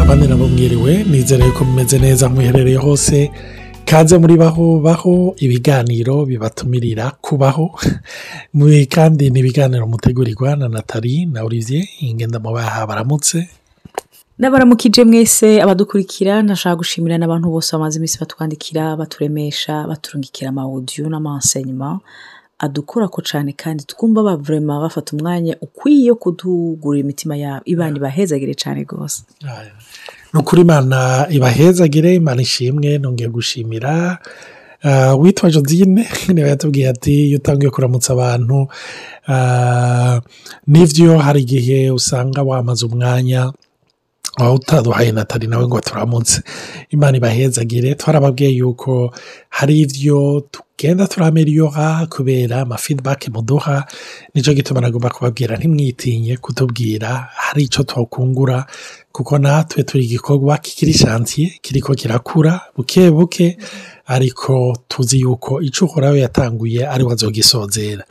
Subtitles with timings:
[0.00, 3.16] abandi nabo mwiriwe nizere ko mumeze neza nk'uherereye hose
[3.88, 5.14] ikaze muri baho baho
[5.44, 7.64] ibiganiro bibatumirira kubaho
[8.94, 13.48] kandi ni ibiganiro mutegurirwa na natali na olivier ingenda mubaha baramutse
[14.38, 21.90] n'abaramukije mwese abadukurikira nashaka gushimira n'abantu bose bamaze iminsi batwandikira baturemesha baturungikira amawudiyo n'amasenyuma
[22.64, 29.18] adukorako cyane kandi twumva bavurema bafata umwanya ukwiye kudugurira imitima yabo ibana ibahezagire cyane rwose
[30.32, 33.92] ni ukuri imana ibahezagire imana ishimwe nongeye gushimira
[34.88, 38.58] ah, witwa jodine niba yatubwiye ati iyo utangiye kuramutsa abantu
[39.34, 40.16] ah,
[40.72, 43.40] n'ibyo hari igihe usanga wamaze umwanya
[44.40, 46.36] aho utaduhaye natali nawe ngo turamunsi
[46.94, 48.92] imana ibahezagire twarababwiye yuko
[49.56, 50.20] hari ibyo
[50.54, 53.86] tugenda turameriyoha kubera amafidibake muduha
[54.34, 57.10] nicyo gituma nagomba kubabwira ntimwitinye kutubwira
[57.42, 58.58] hari icyo twakungura
[59.12, 63.97] kuko natwe turi igikorwa kikiri shansiye kiriko kirakura buke buke mm -hmm.
[64.14, 68.04] ariko tuzi yuko icyo uhoraho yatanguye ari we nzogisonzera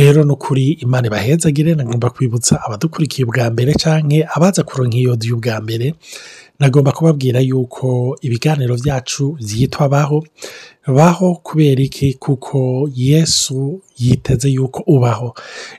[0.00, 5.54] rero ni ukuri imana ibahezagire ngomba kwibutsa abadukurikiye ubwa mbere cyangwa abaza kuronka iyo y'ubwa
[5.64, 5.86] mbere
[6.60, 10.18] nagomba kubabwira yuko ibiganiro byacu byitwa baho
[10.98, 12.58] baho kubera iki kuko
[12.94, 13.60] yesu
[14.00, 15.28] yiteze yuko ubaho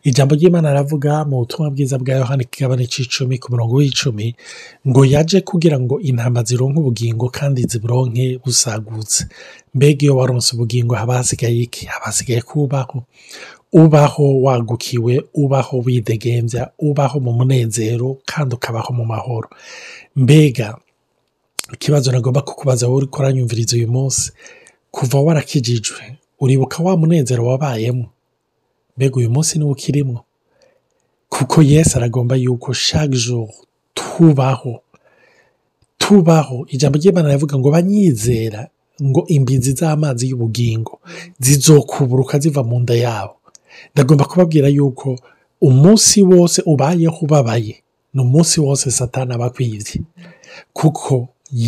[0.08, 4.28] ijambo ry'imana aravuga mu butumwa bwiza bwa yohani kigabane cy'icumi ku murongo w'icumi
[4.88, 9.19] ngo yaje kugira ngo intama zironke ubugingo kandi ziburonke busagutse
[9.75, 12.97] mbega iyo waronse ubugingo haba hasigaye iki haba hasigaye kubaho
[13.73, 19.49] ubaho wagukiwe ubaho widegembya ubaho mu munezero kandi ukabaho mu mahoro
[20.15, 20.67] mbega
[21.75, 24.23] ikibazo nagomba kukubaza wowe uri kuranyumviriza uyu munsi
[24.95, 26.03] kuva warakijijwe
[26.44, 28.06] uribuka wa munezero wabayemo
[28.97, 30.17] mbega uyu munsi niwo ukirimo
[31.29, 32.72] kuko yesi aragomba yuko
[33.11, 33.51] joro
[33.94, 34.73] tubaho
[36.00, 38.61] tubaho ijambo ry'imana rivuga ngo banyizera
[39.03, 40.94] ngo imbizi z'amazi y'ubugingo
[41.44, 43.37] zizokuburuka ziva mu nda yabo
[43.93, 45.09] ndagomba kubabwira yuko
[45.69, 47.75] umunsi wose ubayeho ubabaye
[48.13, 50.01] ni umunsi wose satana aba akwibye
[50.77, 51.15] kuko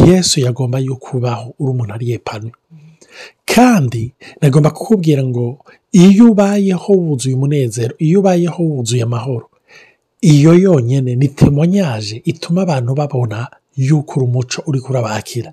[0.01, 2.49] yesu yagomba yo kubaho uri umuntu ariye pano
[3.51, 4.03] kandi
[4.41, 5.45] nagomba kukubwira ngo
[6.05, 9.45] iyo ubayeho wuzuye umunezero iyo ubayeho wuzuye amahoro
[10.33, 13.39] iyo yonyine ni temonyaje ituma abantu babona
[13.87, 15.49] yuko uri umuco uri kurabakira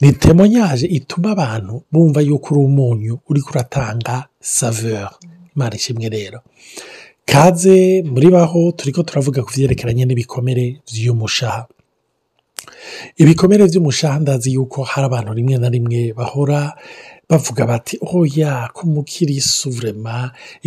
[0.00, 5.16] ni temonyaje ituma abantu bumva yuko uri umunyu uri kuratanga saveri
[5.56, 6.38] imana ishimwe rero
[7.32, 11.62] kaze muri baho turi ko turavuga ku byerekeranye n'ibikomere by'umushaha
[13.22, 16.58] ibikomere by'umushaha ndazi yuko hari abantu rimwe na rimwe bahora
[17.30, 20.16] bavuga bati oya ko mukirisu vrema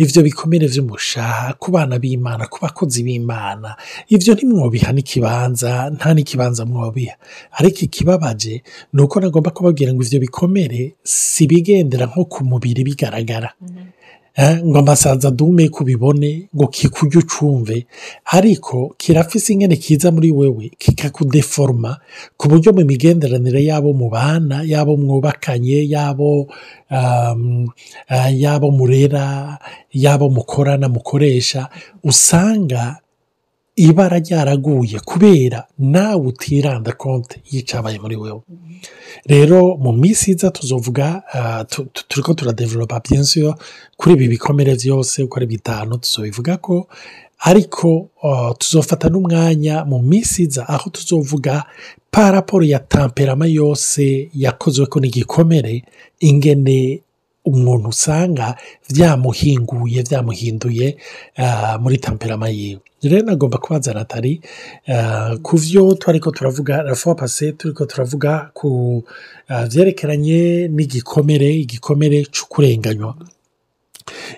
[0.02, 3.70] ibyo bikomere by'umushaha ku bana b'imana ku bakozi b'imana
[4.14, 7.16] ibyo ntimwobiha n'ikibanza nta n'ikibanza mwobiha
[7.58, 8.54] ariko ikibabaje
[8.94, 10.80] ni uko nagomba kubabwira ngo ibyo bikomere
[11.14, 13.98] si bigendera nko ku mubiri bigaragara mm -hmm
[14.36, 14.56] Eh?
[14.64, 17.78] ngo amasaza adume kubibone ngo kikujye ucumve
[18.36, 21.92] ariko kirafise ingene kiza muri wewe kikakudeforoma
[22.38, 26.30] ku buryo mu migenderanire y'abo mubana y'abo mwubakanye y'abo
[26.96, 27.42] um,
[28.14, 29.24] eh, y'abo murera
[30.02, 31.60] y'abo mukorana mukoresha
[32.10, 32.82] usanga
[33.88, 38.40] ibara ryaraguye kubera nawe utiranda konti y'icyabaye muri wewe
[39.32, 41.06] rero mu minsi iza tuzovuga
[41.38, 41.62] ah,
[42.08, 43.38] turi ko turadeveropa byinshi
[43.98, 46.74] kuri ibi bikomere byose uko ari bitanu tuzobivuga ko
[47.50, 47.88] ariko
[48.28, 51.54] ah, tuzofata n'umwanya mu minsi iza aho tuzovuga
[52.14, 54.02] paraporo ya tamperama yose
[54.44, 55.74] yakozwe ko n'igikomere
[56.28, 56.76] ingene
[57.48, 58.46] umuntu usanga
[58.90, 60.86] byamuhinguye byamuhinduye
[61.44, 64.32] eh, muri tamperama yiwe rero nagomba kubaza natali
[64.92, 68.68] eh, ku byo twariko turavuga rafuwa pase turiko turavuga ku
[69.70, 73.12] byerekeranye eh, n'igikomere igikomere cy'ukurenganywa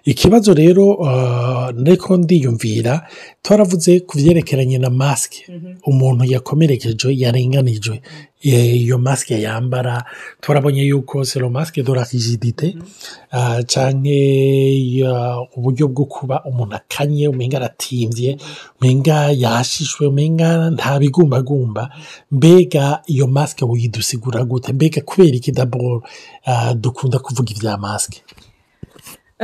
[0.04, 2.94] ikibazo rero uh, ariko ndiyumvira
[3.42, 5.69] twaravuze ku byerekeranye na masike mhm.
[5.90, 8.52] umuntu yakomerekeje yarenganijwe mhm.
[8.52, 9.94] eh, iyo masike yambara
[10.42, 12.02] turabonye yuko sero masike dore
[13.72, 14.14] cyane
[15.56, 18.42] uburyo bwo kuba umuntu akanye umenga aratimbye mhm.
[18.80, 21.82] umenga yashishwe umenga nta bigumbagumba
[22.36, 25.50] mbega iyo masike widusigura gute mbega kubera iki
[26.46, 28.20] ah, dukunda kuvuga ibya masike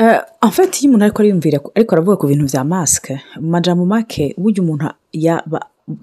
[0.00, 3.14] Eh, en fait iyo umuntu ariko yumvira ariko aravuga ku bintu bya masike
[3.52, 4.86] majamu make burya umuntu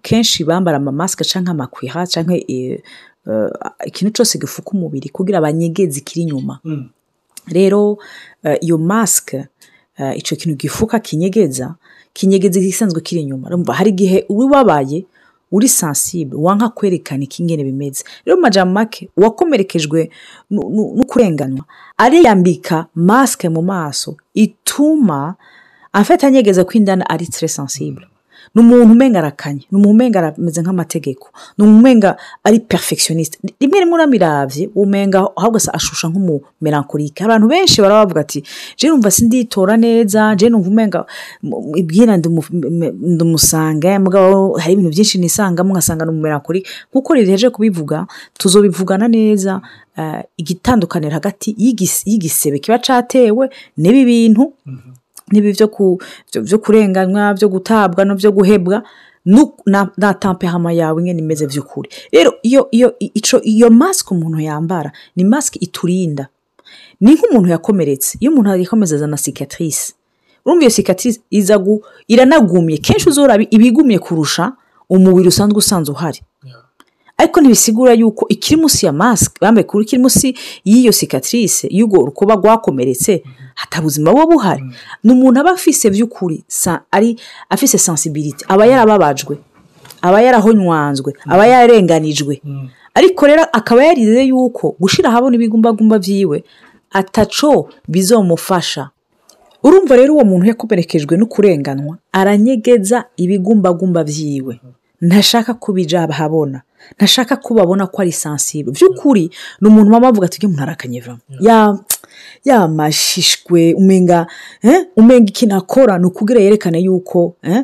[0.05, 2.81] kenshi bambara amamasike cyangwa amakwiha cyangwa eh,
[3.27, 3.49] eh,
[3.87, 6.83] ikintu cyose gifuka umubiri kugira banyegeze ikiri inyuma mm.
[7.55, 7.81] rero
[8.65, 9.39] iyo masike
[10.19, 11.67] icyo kintu gifuka kinyegeza
[12.17, 13.47] kinyegeza igisanzwe kiri inyuma
[13.79, 14.99] hari igihe uba wabaye
[15.51, 20.09] uri sensible wanka kwerekana iki ingene bimeze rero majambo make uwakomerekejwe
[20.97, 21.65] no kurenganywa
[21.97, 25.21] ariyambika masike mu maso ituma
[25.99, 28.05] afite anyegeza ko indani ari très sensible
[28.55, 31.25] ni umuntu umenga arakanye ni umuntu umenga arameze nk'amategeko
[31.57, 32.09] ni umuntu umenga
[32.47, 38.39] ari perfectioniste rimwe rimwe uramirabye umenga ahubwo ashusha nk'umumerankorike abantu benshi bavuga ati
[38.77, 40.99] jene numva sinditora neza jene numva umenga
[41.81, 42.11] ibwira
[43.13, 47.97] ndamusanga mugabo hari ibintu byinshi nisangamo nkasanga ni umumerankorike kuko rireje kubivuga
[48.39, 49.51] tuzobivugana neza
[49.99, 53.43] eh, igitandukaniro hagati y'igisebe kiba cyatewe
[53.79, 54.91] n'ibi bintu mhm.
[55.33, 55.51] n'ibi
[56.45, 58.83] byo kurenganywa byo gutabwa no byo guhebwa
[59.97, 62.89] na tampehama yawe nyine imeze by'ukuri rero iyo iyo
[63.49, 66.27] iyo masike umuntu yambara ni masike iturinda
[67.01, 69.93] ni nk'umuntu yakomeretse iyo umuntu yakomeza azana sikatirise
[70.45, 71.19] urumva iyo sikatirise
[72.13, 74.53] iranagumye kenshi uzora ibigumye kurusha
[74.89, 76.21] umubiri usanzwe usanzwe uhari
[77.17, 80.27] ariko ntibisigura yuko ikiri munsi ya masike bambaye kuri kiri munsi
[80.67, 83.31] y'iyo sikatirise y'ubwo rukoba rwakomeretse mm.
[83.59, 84.71] hata ubuzima buba buhari mm.
[85.03, 86.37] ni umuntu aba afise by'ukuri
[86.91, 87.09] ari
[87.53, 89.33] afise sensibility aba yarababajwe
[90.03, 91.31] aba yarahonywanzwe mm.
[91.33, 92.33] aba yarenganijwe
[92.99, 96.37] ariko rero akaba yarize yuko gushyira ahabona ibigumbagumba byiwe
[96.99, 97.51] ataco
[97.93, 98.83] bizomufasha
[99.63, 104.53] urumva rero uwo muntu yakomerekejwe no kurenganwa aranyegeza ibigumbagumba byiwe
[105.07, 105.99] ntashaka kubija
[106.97, 109.25] ntashaka ko babona ko ari sansibure by'ukuri
[109.61, 111.41] ni umuntu waba wavuga ati umuntu arakanyevamo mm.
[112.45, 114.27] yamashishwe umenga
[114.61, 117.61] eh, umenga ikintu akora ni ukubwira yerekane yuko eh,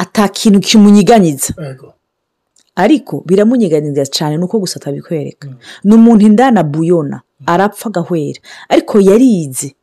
[0.00, 1.50] atakintu kimunyiganyiza
[2.78, 5.56] ariko biramunyiganyiza cyane ni uko gusa atabikwereka mm.
[5.84, 7.44] ni umuntu indana buyona mm.
[7.52, 8.40] arapfa agahwera
[8.70, 9.74] ariko yarize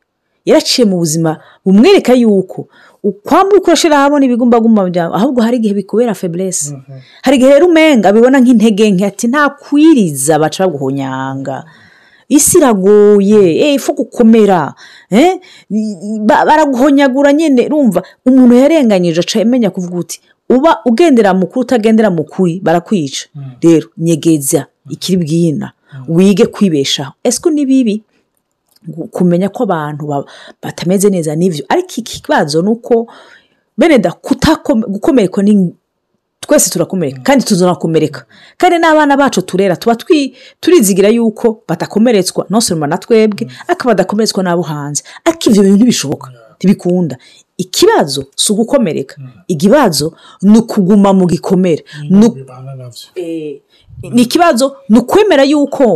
[0.48, 1.30] yaraciye mu buzima
[1.66, 2.60] bumwereka yuko
[3.26, 6.98] kwamba ukoresheje ahabona ibigomba guma byawe ahubwo hari igihe bikubera feburese mhm.
[7.24, 11.56] hari igihe rero umenga bibona nk'intege nke ati ntakwiriza baca baguhonyanga
[12.36, 14.60] isi iragoye eh, ifu gukomera
[15.20, 15.32] eh?
[16.48, 20.18] baraguhonyagura nyine rumva umuntu yarenganyije aca amenya kuvuga uti
[20.54, 23.42] uba ugendera mukuru utagendera mu kuri barakwica mm.
[23.64, 24.88] rero nyegeza mm.
[24.94, 26.16] ikiri bwina mm.
[26.16, 27.94] wige kwibeshaho ese ko ni bibi
[29.10, 30.02] kumenya ko abantu
[30.62, 32.94] batameze neza n'ibyo ariko ikibazo ni uko
[33.78, 34.10] beneda
[34.94, 35.54] gukomereka ni
[36.42, 38.20] twese turakomereka kandi tuzakomereka
[38.60, 39.94] kandi n'abana bacu turera tuba
[40.62, 46.26] turizigira yuko batakomeretswa nonsoma na twebwe ariko badakomeretswa n'abo hanze ariko ibyo bintu ntibishoboka
[46.58, 47.14] ntibikunda
[47.64, 49.14] ikibazo si ugukomereka
[49.52, 50.06] ikibazo
[50.44, 52.26] ni ukuguma mu gikomere ni
[53.14, 53.60] eh,
[54.24, 55.86] ikibazo ni ukwemera yuko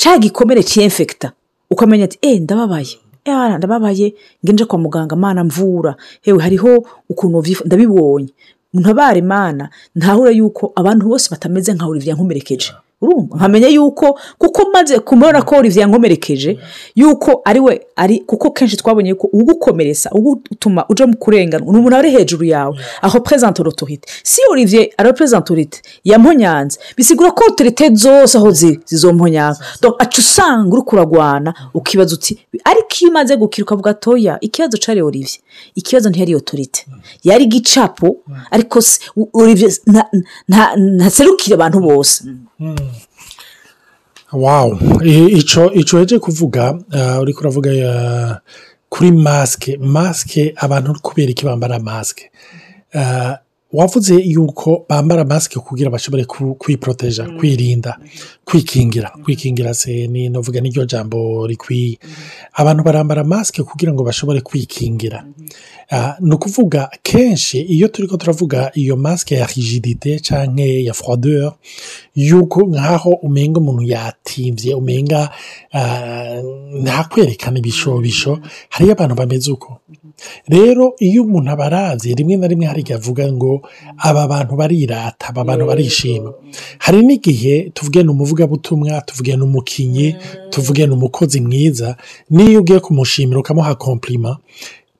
[0.00, 1.28] cya gikomere cyiyemfekita
[1.74, 2.86] ukamenya ati eee eh, ndababaye
[3.24, 4.06] eh, ndababaye
[4.50, 5.92] ngo kwa muganga mana mvura
[6.24, 6.72] hewe hariho
[7.10, 8.32] ukuntu ndabibonye
[8.80, 9.64] ntabare mana
[9.96, 12.70] ntahure yuko abantu bose batameze nka olivier nkomerekeje
[13.08, 16.58] nkamenya yuko kuko maze kumubona ko olivier yankomerekeje
[16.94, 21.96] yuko ari we ari kuko kenshi twabonye ko ugukomeretsa utuma ujya mu kurengana ni umuntu
[21.96, 27.88] ari hejuru yawe aho perezida otorite si olivier ari perezida otorite yamuhonyanze bisigura ko otorite
[27.96, 29.64] zose aho ziri zizomponyanza
[29.98, 32.36] aca usanga uri kuragwana ukibaza uti
[32.68, 35.40] ariko iyo umaze gukiruka ukavuga toya ikibazo cyari olivier
[35.74, 36.84] ikibazo ntiyari otorite
[37.24, 38.16] yari gicapo
[38.52, 38.82] ariko
[39.34, 39.72] olivier
[40.48, 42.24] ntaserukire abantu bose
[44.32, 44.68] wow
[45.80, 46.62] icyo wajya kuvuga
[47.22, 47.70] uri kuravuga
[48.92, 52.24] kuri masike masike abantu kubera iki bambara masike
[53.72, 56.24] wavuze yuko bambara masike kugira bashobore
[56.58, 57.38] kwiporoteja mm-hmm.
[57.38, 57.98] kwirinda
[58.44, 62.46] kwikingira kwikingira se ni novuga n'iryo jambo rikwiye mm-hmm.
[62.52, 65.98] abantu barambara masike kugira ngo bashobore kwikingira mm-hmm.
[66.00, 71.54] ah, ni ukuvuga kenshi iyo turi ko turavuga iyo masike ya rigidite cyangwa ya froideur
[72.14, 75.30] yuko nk'aho umenga umuntu yatimbye umenga
[75.72, 76.42] ah,
[76.82, 78.38] ntakwerekana ibishobisho
[78.70, 79.78] hariyo abantu bameze uko
[80.54, 83.50] rero iyo umuntu abarazi rimwe na rimwe hari igihe avuga ngo
[84.08, 86.30] aba bantu barirata aba bantu barishima
[86.84, 90.08] hari n'igihe tuvuge ni umuvugabutumwa tuvuge ni umukinnyi
[90.52, 91.88] tuvuge ni umukozi mwiza
[92.34, 94.30] niyo ugiye kumushimira ukamuha kompurima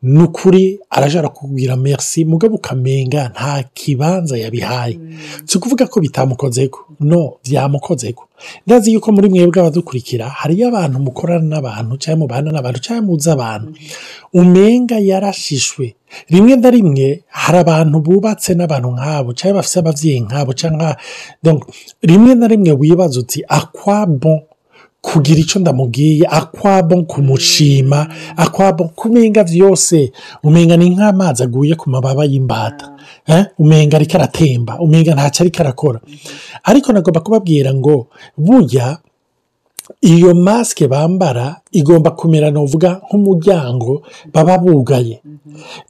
[0.02, 5.18] ni ukuri araje arakubwira merisi mugabo ukamenga nta kibanza yabihaye mm.
[5.44, 8.24] si ukuvuga ko bitamukozeko no byamukozeko
[8.66, 13.68] ndazi yuko muri mwebwe abadukurikira hariyo abantu mukorana n'abantu cyangwa mubana n'abantu cyangwa muzi abantu
[13.70, 14.40] mm-hmm.
[14.40, 15.84] umenga yarashishwe
[16.32, 20.88] rimwe na rimwe hari abantu bubatse n'abantu nk'abo cyangwa bafite ababyeyi nk'abo cyangwa
[22.08, 24.49] rimwe na rimwe wibaza uti akwabo ah,
[25.00, 27.98] kugira icyo ndamubwiye akwabo kumushima
[28.36, 29.96] akwabo kumenga byose
[30.46, 32.86] umenga ni nk'amazi aguye ku mababa y'imbata
[33.32, 33.44] eh?
[33.62, 35.98] umenga ariko aratemba umenga ntacyo ariko arakora
[36.68, 37.94] ariko nagomba kubabwira ngo
[38.44, 38.98] burya
[40.12, 41.46] iyo masike bambara
[41.80, 43.92] igomba kumera nuvuga nk'umuryango
[44.32, 45.16] baba bugaye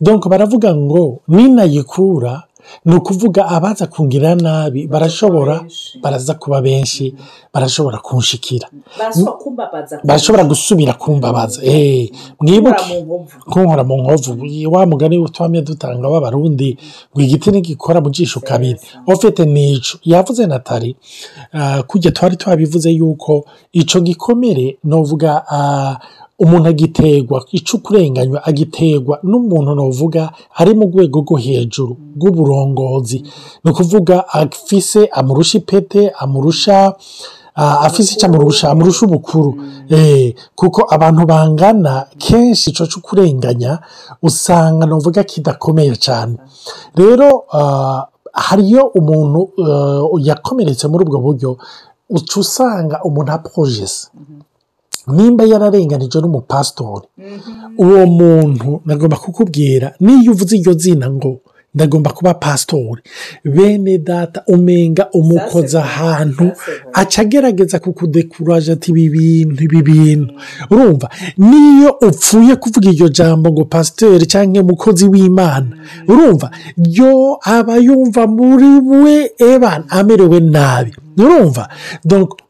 [0.04, 1.02] donko baravuga ngo
[1.34, 2.32] ninayikura
[2.84, 5.60] ni ukuvuga abaza kungirira nabi barashobora
[6.02, 7.14] baraza kuba benshi
[7.54, 8.68] barashobora kunshikira
[10.04, 12.10] barashobora gusubira kumbabaza eh,
[12.40, 13.04] mwibuke
[13.50, 14.30] kunkora mu nkovu
[14.74, 16.78] wa mugani utuhamye dutanga w'abarundi
[17.14, 20.96] ngo igiti ntigikora mu jisho kabiri ofite nico yavuze natali
[21.52, 23.44] ah, kujya twari twabivuze yuko
[23.80, 25.94] icyo gikomere ni uvuga ah,
[26.44, 30.22] umuntu agiterwa ico kurenganywa agiterwa n'umuntu novuga
[30.60, 33.18] ari mu rwego rwo hejuru rw'uburongozi
[33.62, 36.76] ni ukuvuga afise amurusha ipete amurusha
[37.86, 39.50] afise icyo amurusha amurusha ubukuru
[39.96, 40.26] eh,
[40.60, 41.92] kuko abantu bangana
[42.24, 43.72] kenshi icyo cyo kurenganya
[44.28, 46.34] usanga novuga kidakomeye cyane
[47.00, 47.28] rero
[48.46, 51.50] hariyo umuntu eh, yakomeretse muri ubwo buryo
[52.16, 54.39] uca usanga umuntu apojese mm-hmm.
[55.14, 57.74] nimba yararenganijwe n'umupasitori mm-hmm.
[57.84, 61.30] uwo muntu nagomba kukubwira niyo uvuze iryo zina ngo
[61.74, 63.02] ndagomba kuba pasitori
[63.54, 66.46] bene data umenga umukozi ahantu
[67.00, 69.08] aca agerageza kukudekuraje ati ibi
[69.46, 70.32] bintu ibi bintu
[70.72, 71.06] urumva
[71.38, 75.70] niyo upfuye kuvuga iryo jambo ngo pasiteri cyangwa umukozi w'imana
[76.10, 76.46] urumva
[76.98, 78.70] yo aba yumva muri
[79.02, 79.16] we
[79.52, 80.90] ebana amerewe nabi
[81.22, 81.64] urumva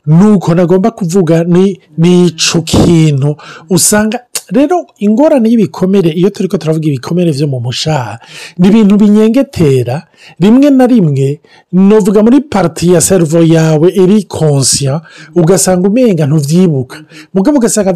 [0.08, 1.80] nuko nagomba kuvuga ni
[2.26, 3.36] icyo kintu
[3.70, 4.18] usanga
[4.52, 8.19] rero ingorane y'ibikomere iyo turi ko turavuga ibikomere byo mu mushaha
[8.59, 9.97] ni ibintu binyengetera
[10.42, 11.38] rimwe na rimwe
[11.73, 14.95] nuvuga muri pariti ya servo yawe iri konsiya
[15.40, 16.97] ugasanga umenga ntubyibuka
[17.35, 17.90] mugabo ugasanga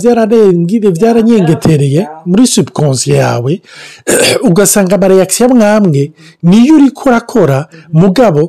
[0.99, 3.53] byaranyengetereye muri subukonsiya yawe
[4.51, 6.03] ugasanga amareyakisiyo mwamwe
[6.49, 7.59] niyo uri kurakora
[8.03, 8.43] mugabo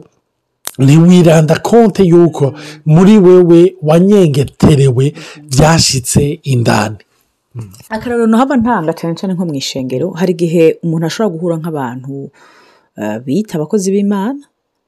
[0.84, 2.46] ntiwiranda konte y'uko
[2.94, 5.06] muri wewe wanyengeterewe
[5.52, 6.22] byashyitse
[6.54, 7.00] indani
[7.96, 12.14] akararo naho aba ntanga cyane cyane nko mu ishengero hari igihe umuntu ashobora guhura nk'abantu
[13.00, 14.42] eh, bita abakozi b'imana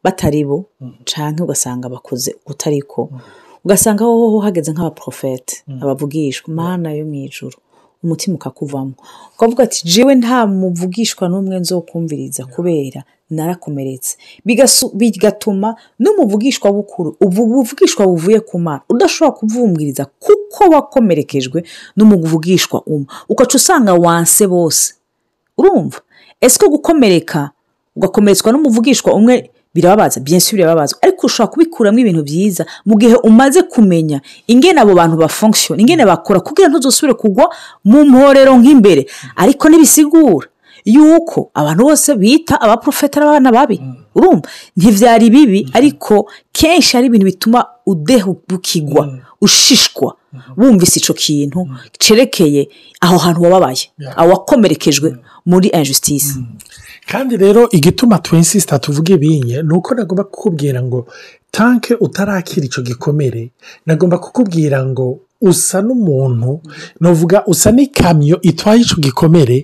[0.03, 1.03] batari bo mm-hmm.
[1.11, 3.01] cyane ugasanga bakoze utari ko
[3.65, 5.81] ugasanga wowe uhagaze nk'abaporofete mm-hmm.
[5.83, 7.57] abavugishwa mana yo mu ijoro
[8.03, 8.95] umutima ukakuvamo
[9.35, 12.99] ukavuga ati jiwe nta muvugishwa n'umwe nzo kumviriza kubera
[13.31, 14.17] narakomeretse
[14.95, 21.59] bigatuma n'umuvugishwa bukuru ubu buvugishwa buvuye ku mana udashobora kubwumviriza kuko wakomerekejwe
[21.97, 24.83] n'umuvugishwa umwe ugaca usanga wanse bose
[25.59, 25.99] urumva
[26.45, 27.51] ese ko gukomereka
[27.97, 29.35] ugakomeretswa n'umuvugishwa umwe
[29.75, 34.17] birababaza byinshi birababaza ariko ushobora kubikuramo ibintu byiza mu gihe umaze kumenya
[34.51, 37.45] ingene abo bantu bafunkishoni ingene bakora kugira ntuzusubire kugwa
[37.89, 39.01] mu mporero nk'imbere
[39.41, 40.47] ariko ntibisigura
[40.91, 43.77] yuko abantu bose bita abaprofeta n'abana babi
[44.15, 44.47] urumva
[44.79, 45.71] ntibyari bibi mm.
[45.77, 46.13] ariko
[46.57, 47.59] kenshi hari ibintu bituma
[47.91, 49.17] udehukigwa mm.
[49.45, 50.09] ushishwa
[50.57, 51.75] wumvise icyo kintu mm.
[52.01, 52.61] cyerekeye
[53.03, 53.83] aho hantu wababaye
[54.19, 55.09] aho wakomerekejwe
[55.49, 56.27] muri injustice
[57.11, 60.99] kandi rero igituma twinsisita tuvuge ibinye ni uko nagomba kukubwira ngo
[61.55, 63.43] tanke utarakira icyo gikomere
[63.87, 65.07] nagomba kukubwira ngo
[65.41, 66.51] usa n'umuntu
[67.01, 69.55] nuvuga usa n'ikamyo itwaye icyo gikomere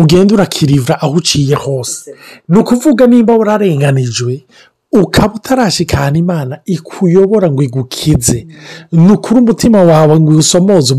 [0.00, 2.04] ugenda urakirivura aho uciye hose
[2.50, 4.32] ni ukuvuga nimba wararenganijwe
[4.92, 8.46] ukaba utarashika imana ikuyobora ngo igukize
[8.92, 10.94] ni ukuri umutima wawe ngo usomoze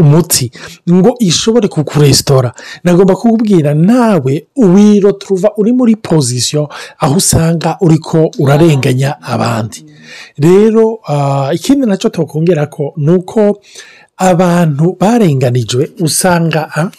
[0.00, 0.50] umuti
[0.92, 2.52] ngo ishobore kukuresitora
[2.84, 6.68] nagomba kukubwira nawe wiro turuva uri muri pozisiyo
[7.02, 9.80] aho usanga uri ko urarenganya abandi
[10.44, 13.58] rero ah, ikindi nacyo twakongera ko ni uko
[14.18, 16.90] abantu barenganijwe usanga ah,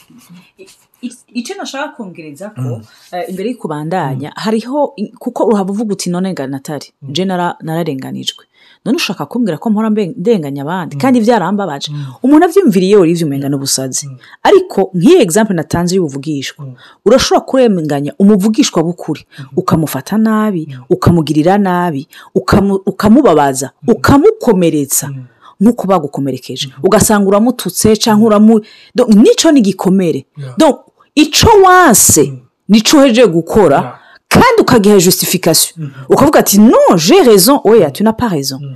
[1.34, 2.84] icyo nashaka kongereza ko mm.
[3.16, 4.36] eh, imbere yo kubandanya mm.
[4.44, 4.78] hariho
[5.22, 7.10] kuko urahava uvuga uti none natari mm.
[7.10, 7.26] nje
[7.62, 8.44] nararenganijwe
[8.86, 11.92] none ushaka kumbwira ko mpora ndenganya abandi kandi byarambabaje
[12.24, 14.10] umuntu abyumviriye wari ibyo n'ubusazi
[14.44, 16.66] ariko nk'iyo egizampu natanze y'ubuvugishwa
[17.06, 19.22] urashobora kurenganya umuvugishwa w’ukuri
[19.60, 22.08] ukamufata nabi ukamugirira nabi
[22.90, 25.06] ukamubabaza ukamukomeretsa
[25.62, 28.54] nk'uko bagukomerekeje ugasanga uramututse cyangwa uramu
[29.26, 30.20] nicyo ni igikomere
[31.24, 32.24] icyo wanse
[32.72, 33.88] nicyo uhejeje gukora mm.
[34.34, 36.06] kandi ukagiha jusifikasiyo mm-hmm.
[36.14, 38.72] ukavuga ati no je rezo oya tuna pa rezo mm.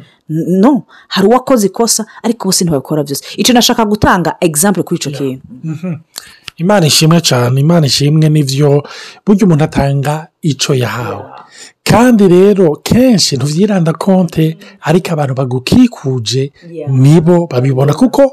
[0.63, 0.83] no
[1.13, 5.95] hari uwakoze ikosa ariko bose ntibabikora byose icyo nashaka gutanga egizambure kuri icyo kintu mm-hmm.
[6.63, 8.71] imana ishimwe cyane imana ishimwe n'ibyo
[9.25, 10.13] burya umuntu atanga
[10.51, 11.25] icyo yahawe
[11.91, 14.55] kandi rero kenshi ntubyiranda konte
[14.87, 16.43] ariko abantu bagukikuje
[17.03, 18.23] nibo babibona kuko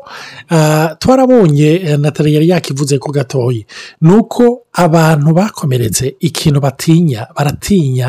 [0.54, 3.62] ah, twarabonye eh, natali yari yakivuze ko gatoya
[4.06, 4.42] ni uko
[4.74, 8.08] abantu bakomeretse ikintu batinya baratinya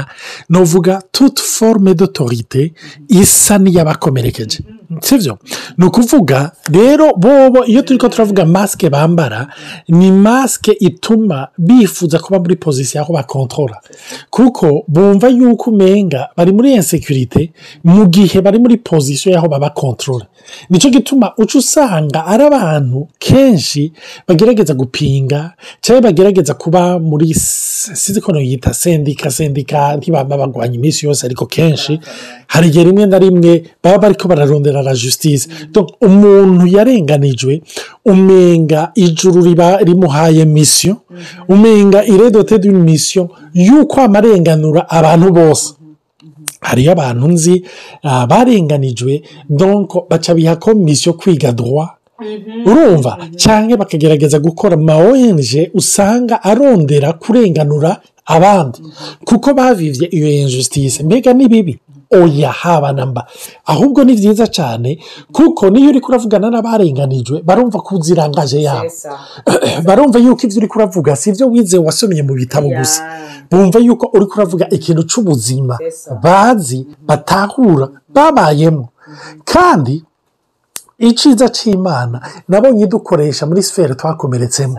[0.51, 2.61] ni uvuga tuti forume dotorite
[3.21, 4.59] isa n'iyabakomerekeje
[5.01, 5.37] sibyo
[5.77, 9.47] ni ukuvuga rero bobo iyo turi ko turavuga masike bambara
[9.89, 13.77] ni masike ituma bifuza kuba muri pozisiyo aho bakontora
[14.29, 17.53] kuko bumva yuko umenga bari muri ensekirite
[17.85, 20.25] mu gihe bari muri pozisiyo y'aho babakontorora
[20.69, 23.93] nicyo gituma uca usanga ari abantu kenshi
[24.27, 31.45] bagerageza gupinga cyangwa bagerageza kuba muri sizikono yita sendika sendika ntibaba bagwanya iminsi yose ariko
[31.45, 31.99] kenshi
[32.47, 35.47] hari igihe rimwe na rimwe baba bari ko bararondera la la justice
[36.05, 37.53] umuntu yarenganijwe
[38.05, 40.93] umenga ijuru riba rimuhaye misiyo
[41.49, 43.23] umenga iredote d'une misiyo
[43.65, 45.65] y'uko amarenganura abantu bose
[46.67, 47.55] hariyo abantu nzi
[48.09, 49.13] ah, barenganijwe
[49.59, 51.89] donko baca biha komisiyo kwiga droit
[52.69, 54.95] urumva cyangwa bakagerageza gukora ma
[55.79, 57.91] usanga arondera kurenganura
[58.35, 58.79] abandi
[59.27, 61.75] kuko bavivye iyo injustice mbega ni bibi
[62.11, 63.05] oya haba na
[63.69, 64.97] ahubwo ni byiza cyane
[65.31, 68.15] kuko niyo uri kuravugana n'abarenganijwe barumva ko uzi
[68.65, 68.89] yabo
[69.87, 72.99] barumva yuko ibyo uri kuravuga si ibyo wize wasomye mu bitabo gusa
[73.51, 75.75] bumva yuko uri kuravuga ikintu cy'ubuzima
[76.23, 77.85] bazi batahura
[78.15, 79.41] babayemo mm-hmm.
[79.51, 79.95] kandi
[81.09, 82.17] icyiza cy'imana
[82.49, 84.75] nabonye dukoresha muri siferi twakomeretsemo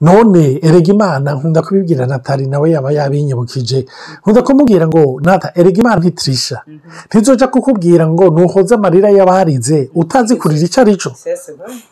[0.00, 3.78] none erega imana nkunda kubibwira natali nawe yaba yabinyibukije
[4.20, 6.76] nkunda kumubwira ngo nata erega imana ntitirisha mhm.
[7.08, 11.10] ntizoca kukubwira ngo nuhoze amarira y'abarize utazi kurira icyo ari cyo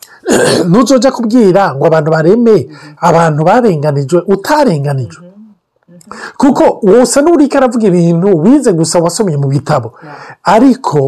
[0.69, 2.69] ntuzoca kubwira ngo abantu bareme mhm.
[3.09, 5.97] abantu barenganijwe utarenganijwe mhm.
[6.41, 9.89] kuko wosa n'uriko aravuga ibintu wize gusa wasomye mu bitabo
[10.55, 10.99] ariko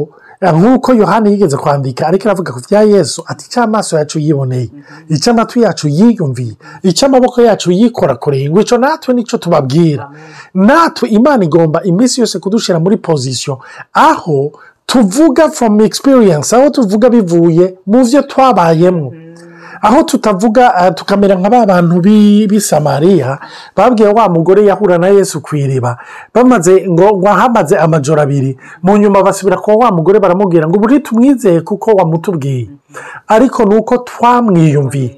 [0.43, 5.15] nk'uko yohani yigeze kwandika ariko aravuga ku bya yesu ati icyo amaso yacu yiboneye mhm.
[5.17, 6.55] icyo amatwi yacu yiyumviye
[6.89, 10.05] icyo amaboko yacu yikorakoreye ngo icyo natwe nicyo tubabwira
[10.67, 13.55] natwe imana igomba iminsi yose kudushyira muri pozisiyo
[14.09, 14.39] aho
[14.91, 19.25] tuvuga fomu experience, aho tuvuga bivuye mu byo twabayemo mhm.
[19.83, 23.39] aho tutavuga eh, tukamera nka ba bantu b'i samariya
[23.77, 25.97] babwiye wa mugore yahura na yesu ku iriba
[26.35, 31.61] bamaze ngo wahamaze amajoro abiri mu nyuma basubira ko wa mugore baramubwira ngo buri tumwizeye
[31.61, 32.71] kuko wamutubwiye
[33.29, 35.13] ariko ni uko twamwiyumviye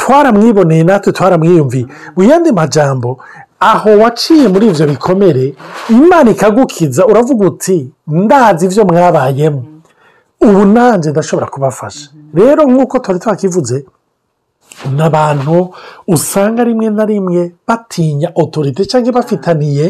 [0.00, 1.84] twaramwiboneye natwe twaramwiyumviye
[2.16, 3.18] mu yandi majambo
[3.60, 5.44] aho waciye muri ibyo bikomere
[5.90, 9.62] imana ikagukiza uravuga uti ndazi ibyo mwabayemo
[10.46, 12.04] ubu nanjye ndashobora kubafasha
[12.38, 13.78] rero nk'uko twari twakivuze
[14.92, 15.72] n'abantu
[16.08, 19.86] usanga rimwe na rimwe batinya otorite cyangwa bafitaniye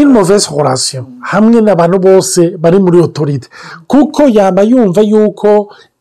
[0.00, 1.00] inovesi horasiyo
[1.32, 3.46] hamwe n'abantu bose bari muri otorite
[3.90, 5.50] kuko yaba yumva yuko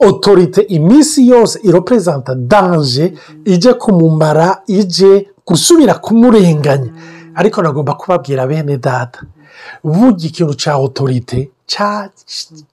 [0.08, 3.06] otorite iminsi yose iroperezanta danje
[3.54, 4.48] ijye kumumara
[4.80, 5.12] ijye
[5.48, 6.92] gusubira kumurenganya
[7.40, 9.20] ariko nagomba kubabwira bene data
[9.84, 11.40] burya ikintu cya otorite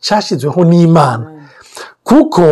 [0.04, 1.26] cyashyizweho n'imana
[2.08, 2.42] kuko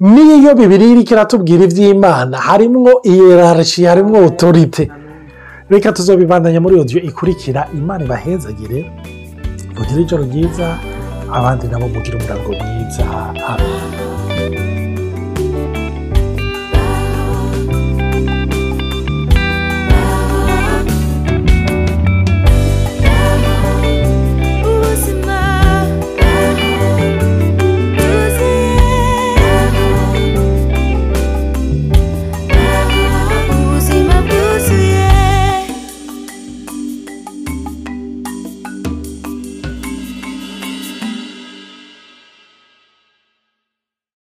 [0.00, 4.84] n'iyo bibiri iri kiratubwira iby'imana harimo iyerarshi harimo otorite
[5.72, 8.78] reka tuzobibandanya muri odiyo ikurikira imana ibahezagire
[9.76, 10.66] mugire ijoro ryiza
[11.36, 13.04] abandi nabo mugire umurango mwiza
[13.52, 14.25] amen